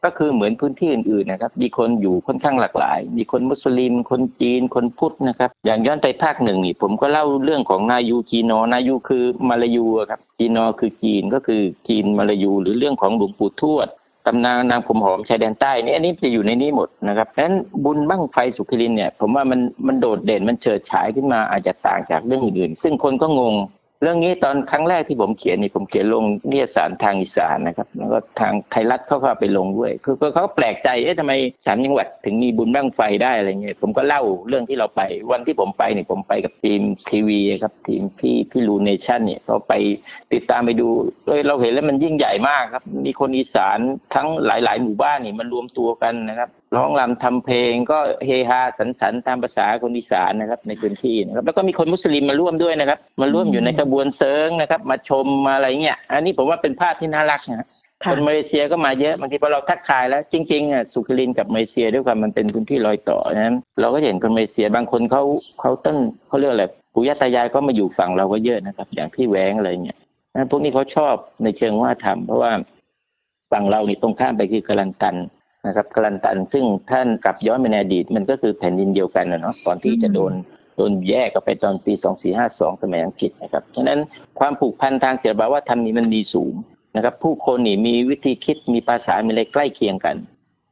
[0.04, 13.88] ก็คือเหมือนพื้นที่อื่นๆนะครับ มีคนอยู่ค่อนข้างหลากหลาย มีคนมุสลิม คนจีน คนพุทธนะครับ อย่างย้อนไปภาคหนึ่งนี่ผมก็เล่าเรื่องของนายูจีนอ นายูคือมาลายูครับ จีนอคือจีนก็คือจีนมาลายู หรือเรื่องของหลวงปู่ทวด
[14.25, 23.56] ตำนานนางผมหอมชายแดนใต้นี่อันนี้จะอยู่ในนี้หมดนะครับเพราะฉะนั้นบุญบั้งไฟสุขิรินเนี่ยผมว่ามันมันโดดเด่นมันเฉิดฉายขึ้นมาอาจจะต่างจากเรื่องอื่นๆซึ่งคนก็งง
[24.01, 31.34] เรื่องนี้ตอนครั้งแรกที่ผมเขียนนี่ผมเขียนลงนิยสารทางอีสานนะครับแล้วก็ทางไทยรัฐเขาก็ไปลงด้วยคือเขาแปลกใจเอ๊ะทำไม
[31.66, 35.01] สามจังหวัดถึงมีบุญบ้างไฟได้อะไรเงี้ยผมก็เล่าเรื่องที่เราไป
[35.32, 39.74] วันที่ผมไปเนี่ยผมไปกับทีมทีวีครับทีมพี่พี่ลูเนชั่นเนี่ยเขาไป
[40.34, 40.88] ติดตามไปดู
[41.48, 43.80] เราเห็นแล้วมันยิ่งใหญ่มากครับ มีคนอีสาน
[44.16, 57.68] ทั้งหลาย ๆ หมู่บ้านนี่มันรวมตัวกันนะครับร้องรำทำเพลง ก็เฮฮาสันสันตามภาษาคนอีสานนะครับ ในพื้นที่นะครับแล้วก็มีคนมุสลิมมาร่วมด้วยนะครับ มาร่วมอยู่ในขบวนเซิ้งนะครับ มาชมมาอะไรเงี้ยอันนี้ผมว่าเป็นภาพที่น่ารักนะ
[58.06, 65.24] คนมาเลเซียก็มาเยอะบางทีพอเราทักทายแล้วจริงๆอะสุคิรินกับมาเลเซียด้วยความมันเป็นพื้นที่รอยต่อนั้น เราก็เห็นคนมาเลเซียบางคนเขา
[65.62, 65.98] เขาต้น
[66.28, 69.98] เขาเรียกอะไรปู่ย่าตายายก็มาอยู่ฝั่งเราก็เยอะนะครับ อย่างที่แหวงอะไรเงี้ย
[70.52, 72.52] พวกนี้เขาชอบในเชิงว่าทำเพราะว่า
[73.52, 75.15] ฝั่งเรานี่ตรงข้ามไปคือกาลันตัน
[75.67, 80.34] นะครับกาลันตันซึ่งท่านกลับย้อนไปในอดีตมันก็คือแผ่นดินเดียวกันนะเนาะก่อนที่จะโดน
[80.77, 81.93] โดนแยกกันไปตอนปี
[82.38, 83.99] 2452 สมัยอังกฤษนะครับฉะนั้น
[84.39, 86.53] ความผูกพันทางศิลปวัฒนธรรมนี้มันมีสูง
[86.95, 90.15] นะครับ ผู้คนนี่มีวิธีคิดมีภาษามีอะไรใกล้เคียงกัน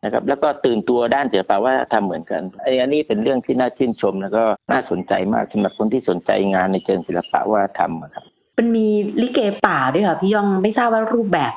[0.04, 8.24] นะครับ แล้วก็ตื่นตัวด้านศิลปวัฒนธรรมเหมือนกันไอ้อันนี้เป็นเรื่องที่น่าชื่นชม แล้วก็น่าสนใจมากสำหรับคนที่สนใจงานในเชิงศิลปวัฒนธรรมครับ
[8.58, 8.88] มันมี
[9.22, 11.52] ลิเกป่าด้วยค่ะพี่ย่องไม่ทราบว่ารูปแบบ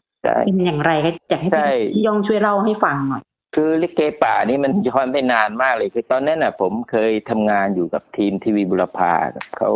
[0.46, 1.48] เป็นอย่างไรก็อยากให้
[1.94, 3.22] พี่ย่องช่วยเล่าให้ฟังหน่อย
[3.54, 9.12] คือลิเกป่านี่มันย้อนไปนานมากเลยคือตอนนั้นน่ะ ผมเคยทำงานอยู่กับทีมทีวีบุรพา
[9.58, 9.70] เขา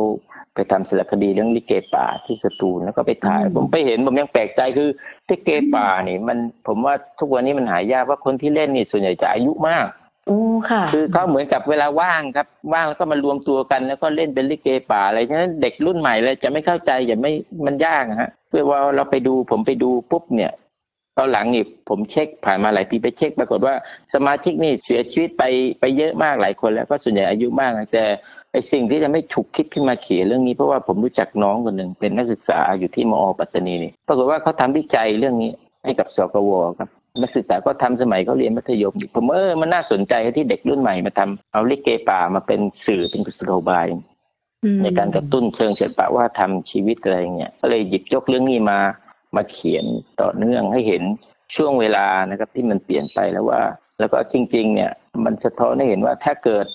[0.54, 4.88] ไปทำสารคดีเรื่องลิเกป่าที่สตูลแล้วก็ไปถ่าย ผมไปเห็นผมยังแปลกใจคือ
[5.30, 9.86] ลิเกป่านี่มันผมว่าทุกวันนี้มันหายากว่าคนที่เล่นนี่ส่วนใหญ่จะอายุมาก
[10.26, 17.32] โอ้ค่ะคือเขาเหมือนกับเวลาว่างครับ ว่างแล้วก็มารวมตัวกันแล้วก็เล่นเป็นลิเกป่าอะไรฉะนั้นเด็กรุ่นใหม่เลยจะไม่เข้าใจจะไม่
[17.66, 20.52] มันยากฮะเพื่อว่าเราไปดูผมไปดูปุ๊บเนี่ย
[21.18, 23.74] ตอนหลังนี่ผมเช็คผ่านมาหลายปีไปเช็ค ปรากฏว่า
[24.14, 25.44] สมาชิกนี่เสียชีวิตไป
[25.80, 28.04] ไปเยอะมากหลายคน แล้วก็ส่วนใหญ่อายุมากแต่
[28.52, 35.50] ไอสิ่งที่จะไม่ฉุกคิดขึ้นมาเขียนเรื่องนี้เพราะว่าผมรู้จักน้องคนหนึ่งเป็นนักศึกษาอยู่ที่มอปัตตานีนี่ปรากฏว่าเขาทำวิจัยเรื่องนี้
[35.84, 36.88] ให้กับสกวครับ
[37.22, 43.86] นักศึกษาก็ทำสมัยเขาเรียนมัธยม ผมเออมันน่าสนใจที่เด็กรุ่นใหม่มาทำเอาลิเกป่ามาเป็นสื่อเป็นกุศโลบาย
[44.82, 48.78] ในการกระตุ้นเชิงศิลปะว่าทำชีวิตอะไรเงี้ยก็เลยหยิบยกเรื่องนี้มา
[49.36, 49.84] มาเขียน
[50.20, 51.02] ต่อเนื่องให้เห็น
[51.56, 53.62] ช่วงเวลานะครับที่มันเปลี่ยนไปแล้วว่า
[54.00, 54.92] แล้วก็จริง ๆ เนี่ย
[55.24, 56.66] มันสะท้อนให้เห็นว่าถ้าเกิด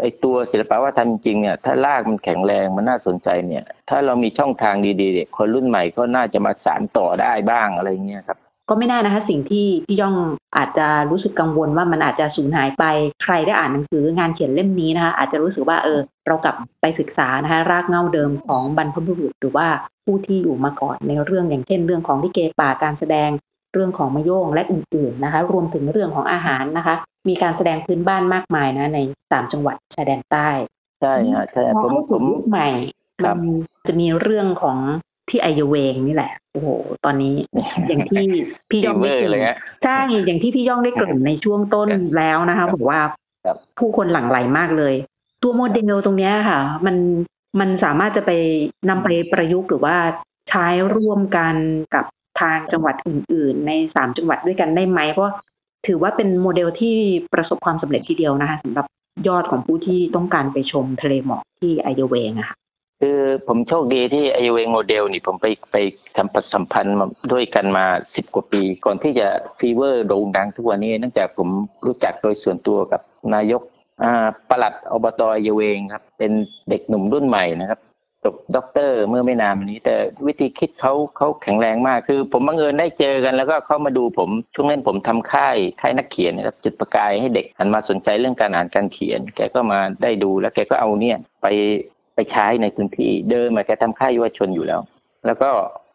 [0.00, 10.14] ไอตัวศิลปะวัฒนธรรมจริงเนี่ยถ้ารากมันแข็งแรงมันน่าสนใจเนี่ย ถ้าเรามีช่องทางดีๆคนรุ่นใหม่ก็น่าจะมาสานต่อได้บ้างอะไรเงี้ยครับ ก็ไม่แน่นะคะ สิ่งที่พี่ย่อง
[10.56, 12.84] อาจจะรู้สึกกังวลว่ามันอาจจะสูญหายไป
[13.22, 19.66] ใครได้อ่านหนังสืองานเขียนเล่มนี้นะคะ อาจจะรู้สึกว่าเออ เรากลับไปศึกษานะคะ รากเงาเดิมของบรรพบุรุษหรือว่า
[20.04, 23.30] ผู้ที่อยู่มาก่อนในเรื่องอย่างเช่น เรื่องของลิเกป่าการแสดง
[23.74, 26.94] เรื่องของมะโยงและอื่นๆนะคะ รวมถึงเรื่องของอาหารนะคะ
[27.28, 28.98] มีการแสดงพื้นบ้านมากมายนะ ใน
[29.30, 30.48] สามจังหวัดชายแดนใต้
[31.00, 32.68] ใช่ฮะใช่ผมผมใหม่
[33.24, 33.38] มัน
[33.88, 34.78] จะมีเรื่องของ
[35.30, 36.68] ที่ไอเวงนี่แหละ โอ้โห
[37.04, 37.34] ตอนนี้
[37.88, 38.26] อย่างที่
[38.70, 39.42] พี่ย่องได้เกริ่น
[39.84, 43.00] ใช่อย่างที่พี่ย่องได้เกริ่นในช่วงต้นแล้วนะคะบอกว่า
[43.78, 44.94] ผู้คนหลั่งไหลมากเลย
[45.42, 46.96] ตัวโมเดลตรงนี้ค่ะ มัน
[47.60, 48.30] มันสามารถจะไป
[48.88, 49.96] นำไปประยุกต์หรือว่า
[50.50, 51.54] ใช้ร่วมกัน
[51.94, 52.04] กับ
[52.40, 55.32] ทางจังหวัดอื่น ๆ ในสามจังหวัดด้วยกันได้ไหม เพราะ
[55.86, 56.94] ถือว่าเป็นโมเดลที่
[57.34, 58.86] ประสบความสำเร็จทีเดียวนะคะสำหรับ
[59.28, 62.56] ยอดของผู้ที่ต้องการไปชมทะเลหมอกที่อัยเยอร์เวงอะค่ะ
[63.00, 65.76] คือผมโชคดีที่อัยเยอร์เวงโมเดลนี่ผมไปไป
[66.16, 66.96] ทำประชาสัมพันธ์
[67.32, 67.84] ด้วยกันมา
[68.14, 69.28] สิบกว่าปี ก่อนที่จะ
[69.58, 71.48] fever โด่งดังทุกวันนี้เนื่องจากผม
[71.86, 73.00] รู้จักโดยส่วนตัวกับ
[73.34, 73.62] นายก
[74.50, 76.32] ปลัดอบต.อัยเยอร์เวงครับ เป็น
[76.68, 77.80] เด็กหนุ่มรุ่นใหม่นะครับ
[78.24, 79.94] จบด็อกเตอร์เมื่อไม่นานนี้ แต่
[80.26, 91.46] วิธีคิดเขาเขาแข็งแรงมากคือ ผมบังเอิญได้เจอกัน แล้วก็เข้ามาดูผมช่วงนั้นผมทำค่ายค่ายนักเขียนนะครับจุดประกายให้เด็กหันมาสนใจเรื่องการอ่านการเขียน แกก็มาได้ดูแล้วแกก็เอาเนี่ยไป
[92.18, 94.80] ไปใช้ในพื้นที่เดิมมาแกทำค่ายเยาวชนอยู่แล้ว
[95.26, 95.50] แล้วก็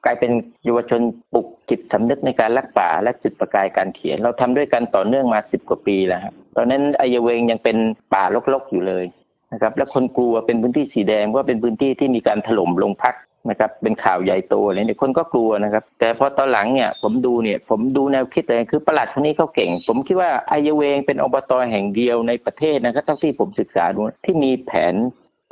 [0.05, 0.31] กลายเป็น
[0.65, 1.01] เยาวชน
[1.33, 7.77] ปลุกจิตสำนึกในการรักป่าและจุดประกายการเขียน เราทำด้วยกันต่อเนื่องมาสิบกว่าปีแล้วครับตอนนั้นอายเวงยังเป็น
[8.13, 9.05] ป่ารกๆอยู่เลย
[9.53, 13.15] นะครับและคนกลัวเป็นพื้นที่สีแดงว่าเป็นพื้นที่ที่มีการถล่มลงพัก
[13.49, 24.95] นะครับเป็นข่าวใหญ่โตอะไรเนี่ยคนก็กลัวนะครับ แต่พอตอนหลังเนี่ยผมดูเนี่ยผมดูแนวคิดเลยคือประหลัดคนนี้เขาเก่ง ผมคิดว่าอายเวงเป็นอบตแห่งเดียวในประเทศนะครับเท่าที่ผมศึกษาดูที่มีแผน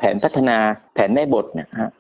[0.01, 0.57] แผนพัฒนา
[0.93, 1.91] แผนแม่บทเนี่ยฮะ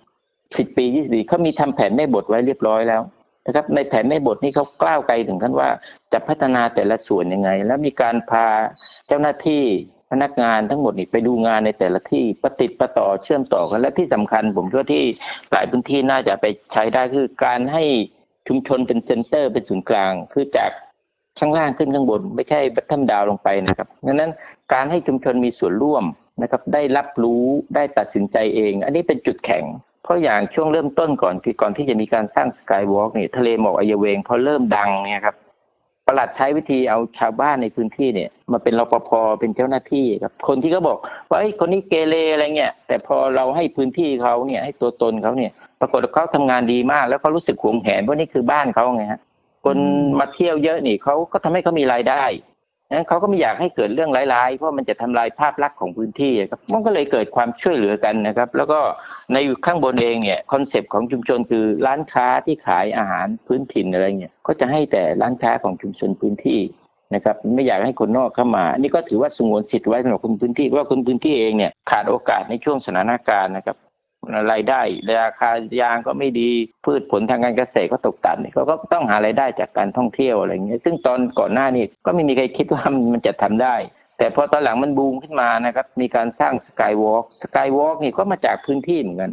[0.57, 3.01] สิบปียี่สิบปีเขามีทำแผนแม่บทไว้เรียบร้อยแล้ว
[3.47, 5.69] นะครับ ในแผนแม่บทนี้เขากล้าวไกลถึงขั้นว่า
[6.13, 8.47] จะพัฒนาแต่ละส่วนยังไง แล้วมีการพา
[9.07, 9.63] เจ้าหน้าที่
[10.11, 15.03] พนักงานทั้งหมดนี่ไปดูงานในแต่ละที่ประติดประต่อเชื่อมต่อกันและที่สำคัญ ผมคิดว่าที่
[15.51, 17.83] หลายพื้นที่น่าจะไปใช้ได้คือการให้
[18.47, 20.71] ชุมชนเป็นเซ็นเตอร์เป็นศูนย์กลาง คือจาก
[21.39, 24.31] ข้างล่างขึ้นข้างบน ไม่ใช่บัตทัมดาวลงไปนะครับดังนั้น
[24.73, 26.03] การให้ชุมชนมีส่วนร่วม
[26.41, 29.63] นะครับได้รับรู้ได้ตัดสินใจเอง อันนี้เป็นจุดแข็ง
[30.03, 35.35] เพราะอย่างช่วงเริ่มต้นก่อนที่ก่อนที่จะมีการสร้างสกายวอล์กเนี่ยทะเลหมอกอายเวงพอเริ่มดังเนี่ยครับ
[36.07, 40.97] ประหลัดใช้วิธีเอาชาวบ้านในพื้นที่เนี่ยมาเป็นรปภเป็นเจ้าหน้าที่ครับคนที่เขาบอก
[41.29, 49.21] ว่าไอ้คนนี้เกเรอะไรเงี้ยแต่พอเราให้พื้นที่เขาเนี่ยให้ตัวตนเขาเนี่ยปรากฏเขาทำงานดีมาก แล้วเขารู้สึกหวงแหนเพราะนี่คือบ้านเขาไงฮะ
[49.65, 49.77] คน
[50.19, 52.23] มาเที่ยวเยอะนี่เขาก็ทำให้เขามีรายได้
[52.93, 58.79] นั้นเขาก็ไม่อยากให้เกิดเรื่องร้ายๆ เพราะมันจะทำลายภาพลักษณ์ของพื้นที่ครับมันก็เลยเกิดความช่วยเหลือกันนะครับ แล้วก็
[59.33, 66.61] ในข้างบนเองเนี่ยคอนเซปต์ของชุมชนคือร้านค้าที่ขายอาหารพื้นถิ่นอะไรเงี้ยก็จะให้แต่ร้านค้าของชุมชนพื้นที่
[67.15, 73.75] นะครับไม่อยากให้คนนอกเข้ามา นี่ก็ถือว่าสงวนสิทธิ์ไว้สำหรับคนพื้นที่ว่าคนพื้นที่เองเนี่ยขาดโอกาสในช่วงสถานการณ์นะครับ
[74.51, 74.81] รายได้
[75.21, 76.49] ราคายางก็ไม่ดี
[76.85, 83.75] พืชผลทางการเกษตรก็ตกต่ำเนี่ยเขาก็ต้องหารายได้จากการท่องเที่ยวอะไรเงี้ยซึ่งตอนก่อนหน้านี้ก็ไม่มีใครคิดว่ามันจะทำได้
[84.17, 89.31] แต่พอตอนหลังมันบูมขึ้นมานะครับมีการสร้างสกายวอล์กสกายวอล์กนี่ก็มาจากพื้นที่เหมือนกัน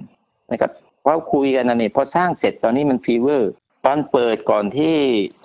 [0.53, 0.71] นะครับ
[1.03, 3.51] เพราะคุยกันนะนี่พอสร้างเสร็จตอนนี้มัน fever
[3.87, 4.95] ตอนเปิดก่อนที่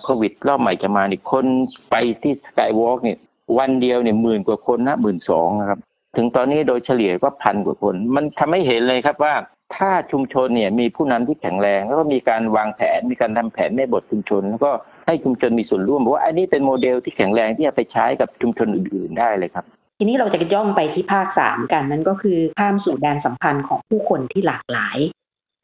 [0.02, 1.46] โควิดรอบใหม่จะมานี่คน
[1.90, 3.18] ไปที่สกายวอล์กเนี่ย
[3.58, 5.78] วันเดียวเนี่ยหมื่นกว่าคนนะหมื่นสองนะครับ
[6.16, 9.34] ถึงตอนนี้โดยเฉลี่ยก็พันกว่าคน มันทำให้เห็นเลยครับว่า
[9.76, 14.70] ถ้าชุมชนเนี่ยมีผู้นำที่แข็งแรง แล้วก็มีการวางแผนมีการทำแผนในบทชุมชน แล้วก็
[15.06, 19.64] ให้ชุมชนมีส่วนร่วมเพราะว่าอันนี้เป็นโมเดลที่แข็งแรงที่จะไปใช้กับชุมชนอื่นๆได้เลยครับ
[19.98, 24.98] ทีนี้เราจะย่องไปที่ภาคสามกันนั่นก็คือข้ามสู่แดนสัมพันธ์ของผู้คนที่หลากหลาย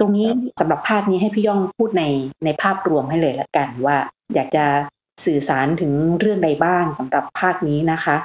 [0.01, 0.29] ตรงนี้
[0.61, 2.05] สำหรับภาคนี้ให้พี่ย่องพูดใน
[2.45, 3.97] ในภาพรวมให้เลยละกันว่า
[4.35, 4.65] อยากจะ
[5.27, 8.17] สื่อสารถึงเรื่องใดบ้างสำหรับภาคนี้นะคะ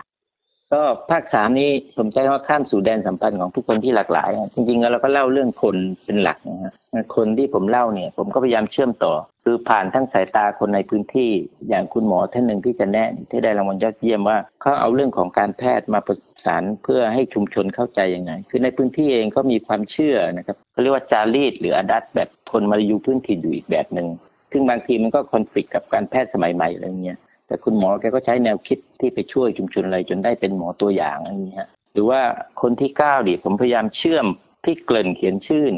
[0.76, 6.74] ก็ภาคสามนี้ผมใจว่าข้ามสู่แดนสัมพันธ์ของทุกคนที่หลากหลาย จริงๆแล้วเราก็เล่าเรื่องคนเป็นหลักนะฮะ
[7.16, 11.32] คนที่ผมเล่าเนี่ย ผมก็พยายามเชื่อมต่อ คือผ่านทั้งสายตาคนในพื้นที่
[11.70, 24.08] อย่างคุณหมอท่านหนึ่งที่จะแนะที่ได้รางวัลยอดเยี่ยมว่าเขาเอาเรื่องของการแพทย์มาประสานเพื่อให้ชุมชนเข้าใจยังไง คือในพื้นที่เองก็มีความเชื่อนะครับเขาเรียกว่าจารีตหรืออดัตแบบคนมาอยู่พื้นถิ่นอยู่อีกแบบหนึ่ง
[24.52, 32.22] ซึ่งบางทีมันก็คอนฟ lict กับการแพทย์สมัยใหม่อะไรเงี้ย แต่คุณหมอแกก็ใช้แนวคิดที่ไปช่วยชุมชนอะไรจนได้เป็นหมอตัวอย่างอะไรอย่างนี้ฮะหรือว่า
[32.62, 34.26] คนที่เก้าดิผมพยายามเชื่อม
[34.64, 35.74] พี่เกลิ่นเขียนชื่น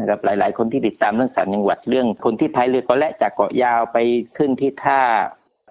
[0.00, 3.98] นะครับหลาย ๆ คนที่ติดตามเรื่องสารจังหวัดเรื่องคนที่พายเรือก็และจากเกาะยาวไป
[4.36, 5.00] ขึ้นที่ท่า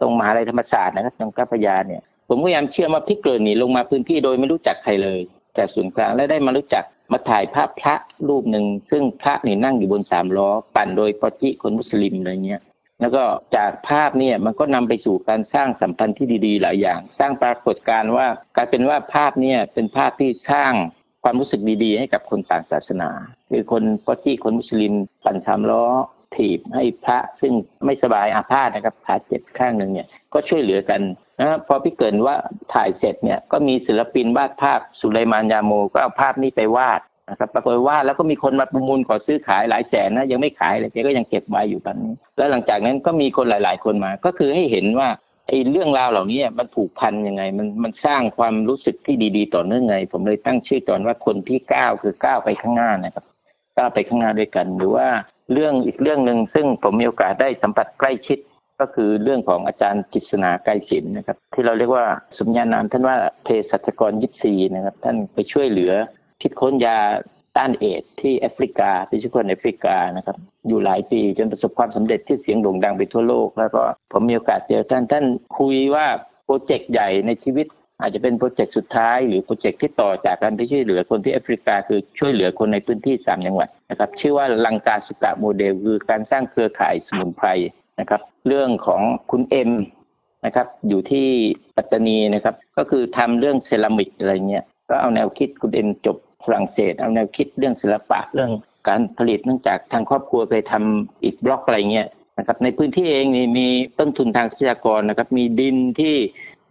[0.02, 5.20] ตรงมหาลัยธรรมศาสตร์นะครับตรงกัพยาเนี่ยผมพยายามเชื่อมาพี่เกลิ่นนี่ลงมาพื้นที่โดยไม่รู้จักใครเลย
[5.58, 7.96] จากศูนย์กลางและได้มารู้จักมาถ่ายภาพพระ
[8.28, 12.62] รูปหนึ่งซึ่งพระนี่นั่งอยู่บนสามล้อปั่นโดยปอจิคนมุสลิมอะไรเงี้ย
[13.02, 13.24] แล้วก็
[13.56, 20.74] จากภาพเนี่ยมันก็นำไปสู่การสร้างสัมพันธ์ที่ดี ๆ หลายอย่าง สร้างปรากฏการณ์ว่ากลายเป็นว่าภาพเนี่ยเป็นภาพที่สร้าง
[21.24, 23.10] ความรู้สึกดีๆ ให้กับคนต่างศาสนา
[23.52, 24.94] คือคนปอจี้คนมุสลิม
[25.26, 25.86] ปั่นสามล้อ
[26.36, 27.54] ถีบให้พระซึ่ง
[27.86, 31.02] ไม่สบายอาพาธนะครับขาเจ็บข้างหนึ่งเนี่ยก็ช่วยเหลือกัน
[31.40, 32.36] นะพอพี่เกินว่า
[32.74, 45.10] ถ่ายเสร็จเนี่ยก็มีศิลปินวาดภาพสุไลมานยาโมก็เอาภาพนี้ไปวาด นะครับปรากฏว่าแล้วก็มีคนมาประมูลขอซื้อขายหลายแสนนะยังไม่ขายเลยแกก็ยังเก็บไว้อยู่ตอนนี้ แล้วหลังจากนั้นก็มีคนหลาย ๆ คนมา ก็คือให้เห็นว่า
[45.48, 53.26] ไอ้เรื่องราวเหล่านี้มันผูกพันยังไง มันมันสร้างความรู้สึกที่ดี ๆ ต่อเนื่องไง ผมเลยตั้งชื่อตอนว่าคนที่ก้าวคือก้าวไปข้างหน้านะครับ
[53.78, 55.08] ก้าวไปข้างหน้าด้วยกัน หรือว่า
[55.54, 58.40] เรื่องอีกเรื่องหนึ่งซึ่งผมมีโอกาสได้สัมผัสใกล้ชิด
[58.80, 62.06] ก็คือเรื่องของอาจารย์กิษณาไกรศิลป์นะครับ ที่เราเรียกว่า
[62.38, 65.94] สมญานามท่านว่าเภสัชกรยิปซีนะครับ ท่านไปช่วยเหลือ
[66.42, 66.98] คิดค้นยา
[67.58, 75.26] ต้านเอดที่แอฟริกาที่ช่วยคนแอฟริกานะครับ อยู่หลายปีจนประสบความสำเร็จที่เสียงโด่งดังไปทั่วโลก แล้วก็ผมมีโอกาสเจอท่านท่าน
[75.58, 76.06] คุยว่า
[76.46, 77.68] project ใหญ่ในชีวิต
[78.02, 87.48] อาจจะเป็น project สุดท้าย หรือ project ที่ต่อจากการที่ช่วยเหลือคนที่แอฟริกา คือช่วยเหลือคนในพื้นที่3จังหวัดนะครับชื่อว่าลังกาสุกะโมเดลคือการสร้างเครือข่ายสมุนไพร
[88.00, 89.72] นะครับ เรื่องของคุณเอ็ม
[90.46, 91.28] นะครับอยู่ที่
[91.78, 98.52] ปัตตานีนะครับ ก็คือทำเรื่องเซรามิกอะไรเงี้ยก็เอาแนวคิดคุณเอ็มจบ ฝรั่งเศสเอาแนวคิดเรื่องศิลปะเรื่อง
[98.88, 103.68] การผลิตเนื่องจากทางครอบครัวไปทำอิฐบล็อกอะไรเงี้ยนะครับในพื้นที่เองนี่มี
[104.00, 106.16] ต้นทุนทางทรัพยากรนะครับ มีดินที่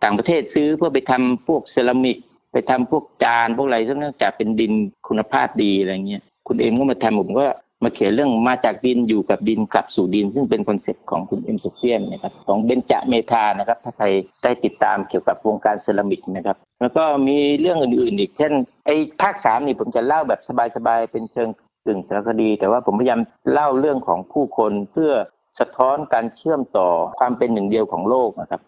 [0.05, 2.19] ต่างประเทศซื้อเพื่อไปทำพวกเซรามิก
[2.53, 4.73] ไปทำพวกจานพวกอะไรซึ่งเนื่องจากเป็นดิน
[5.09, 7.47] คุณภาพดีอะไรเงี้ยคุณเอ็มก็มาทำผมก็
[7.83, 14.07] มาเขียนเรื่องมาจากดินอยู่กับดินกลับสู่ดิน ซึ่งเป็น concept ของคุณเอ็มโซเฟียนนะครับของเบญจเมธานะครับ ถ้าใคร
[14.43, 18.53] ได้ติดตามเกี่ยวกับวงการเซรามิกนะครับแล้วก็มีเรื่องอื่นๆอีกเช่น
[18.87, 20.41] ไอ้ภาคสามนี่ผมจะเล่าแบบ
[20.77, 21.49] สบายๆเป็นเชิง
[21.85, 23.21] กึ่งสารคดี แต่ว่าผมพยายาม
[23.53, 25.13] เล่าเรื่องของผู้คนเพื่อ
[25.59, 28.61] สะท้อนการเชื่อมต่อความเป็นหนึ่งเดียวของโลกนะครับ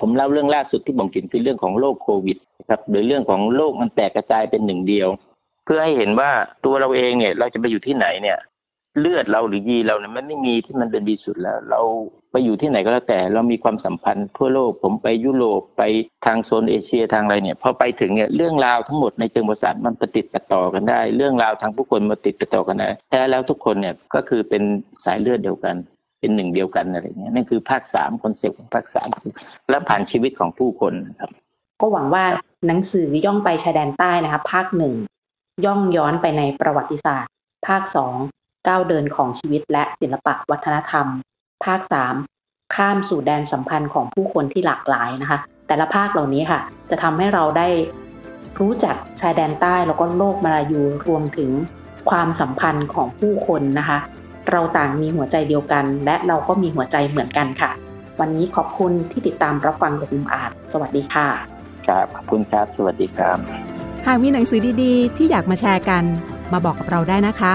[0.00, 2.38] ผมเล่าเรื่องล่าสุดที่ผมเขียนคือเรื่องของโลกโควิด
[2.70, 5.08] ครับหรือเรื่องของโลกมันแตกกระจายเป็นหนึ่งเดียว
[5.64, 6.30] เพื่อให้เห็นว่า
[6.64, 8.38] ตัวเราเองเนี่ยเราจะไปอยู่ที่ไหนเนี่ย
[8.98, 11.80] เลือดเราหรือยีนเราเนี่ยมันไม่มีที่มันเป็นที่สุดแล้ว เรา
[12.30, 15.82] ไปอยู่ที่ไหนก็แล้วแต่ เรามีความสัมพันธ์ทั่วโลก ผมไปยุโรปไป
[16.26, 24.62] ทางโซนเอเชียทางอะไรเนี่ยพอไปถึงเนี่ยเรื่องราวทั้งหมดในเชิงประวัติศาสตร์มันปะติดปะต่อกันได้ เรื่องราวทางผู้คนมาติดปะต่อกันได้แท้แล้วทุกคนเนี่ยก็คือเป็น
[25.04, 25.74] สายเลือดเดียวกัน
[26.20, 29.08] เป็นหนึ่งเดียวกันอะไรเงี้ยนั่นคือภาคสาม concept ของภาคสาม
[29.70, 31.30] และผ่านชีวิตของผู้คนนะครับ
[31.80, 32.24] ก็หวังว่า
[32.66, 34.94] หนังสือย่องไปชายแดนใต้นะคะภาคหนึ่ง
[35.64, 37.32] ย่องย้อนไปในประวัติศาสตร์
[37.68, 38.14] ภาคสอง
[38.68, 41.06] ก้าวเดินของชีวิตและศิลปะวัฒนธรรม
[41.64, 42.14] ภาคสาม
[42.74, 47.68] ข้ามสู่แดนสัมพันธ์ของผู้คนที่หลากหลายนะคะ แต่ละภาคเหล่านี้ค่ะ จะทำให้เราได้
[48.60, 51.50] รู้จักชายแดนใต้แล้วก็โลกมาลายูรวมถึง
[52.10, 53.98] ความสัมพันธ์ของผู้คนนะคะ
[54.50, 57.70] เราต่างมีหัวใจเดียวกัน และเราก็มีหัวใจเหมือนกันค่ะ
[58.20, 61.28] วันนี้ขอบคุณที่ติดตามรับฟังกับมุมอาจสวัสดีค่ะ
[61.86, 63.38] ครับ ขอบคุณครับ สวัสดีครับ
[64.06, 66.04] หากมีหนังสือดีๆ ที่อยากมาแชร์กัน
[66.52, 67.54] มาบอกกับเราได้นะคะ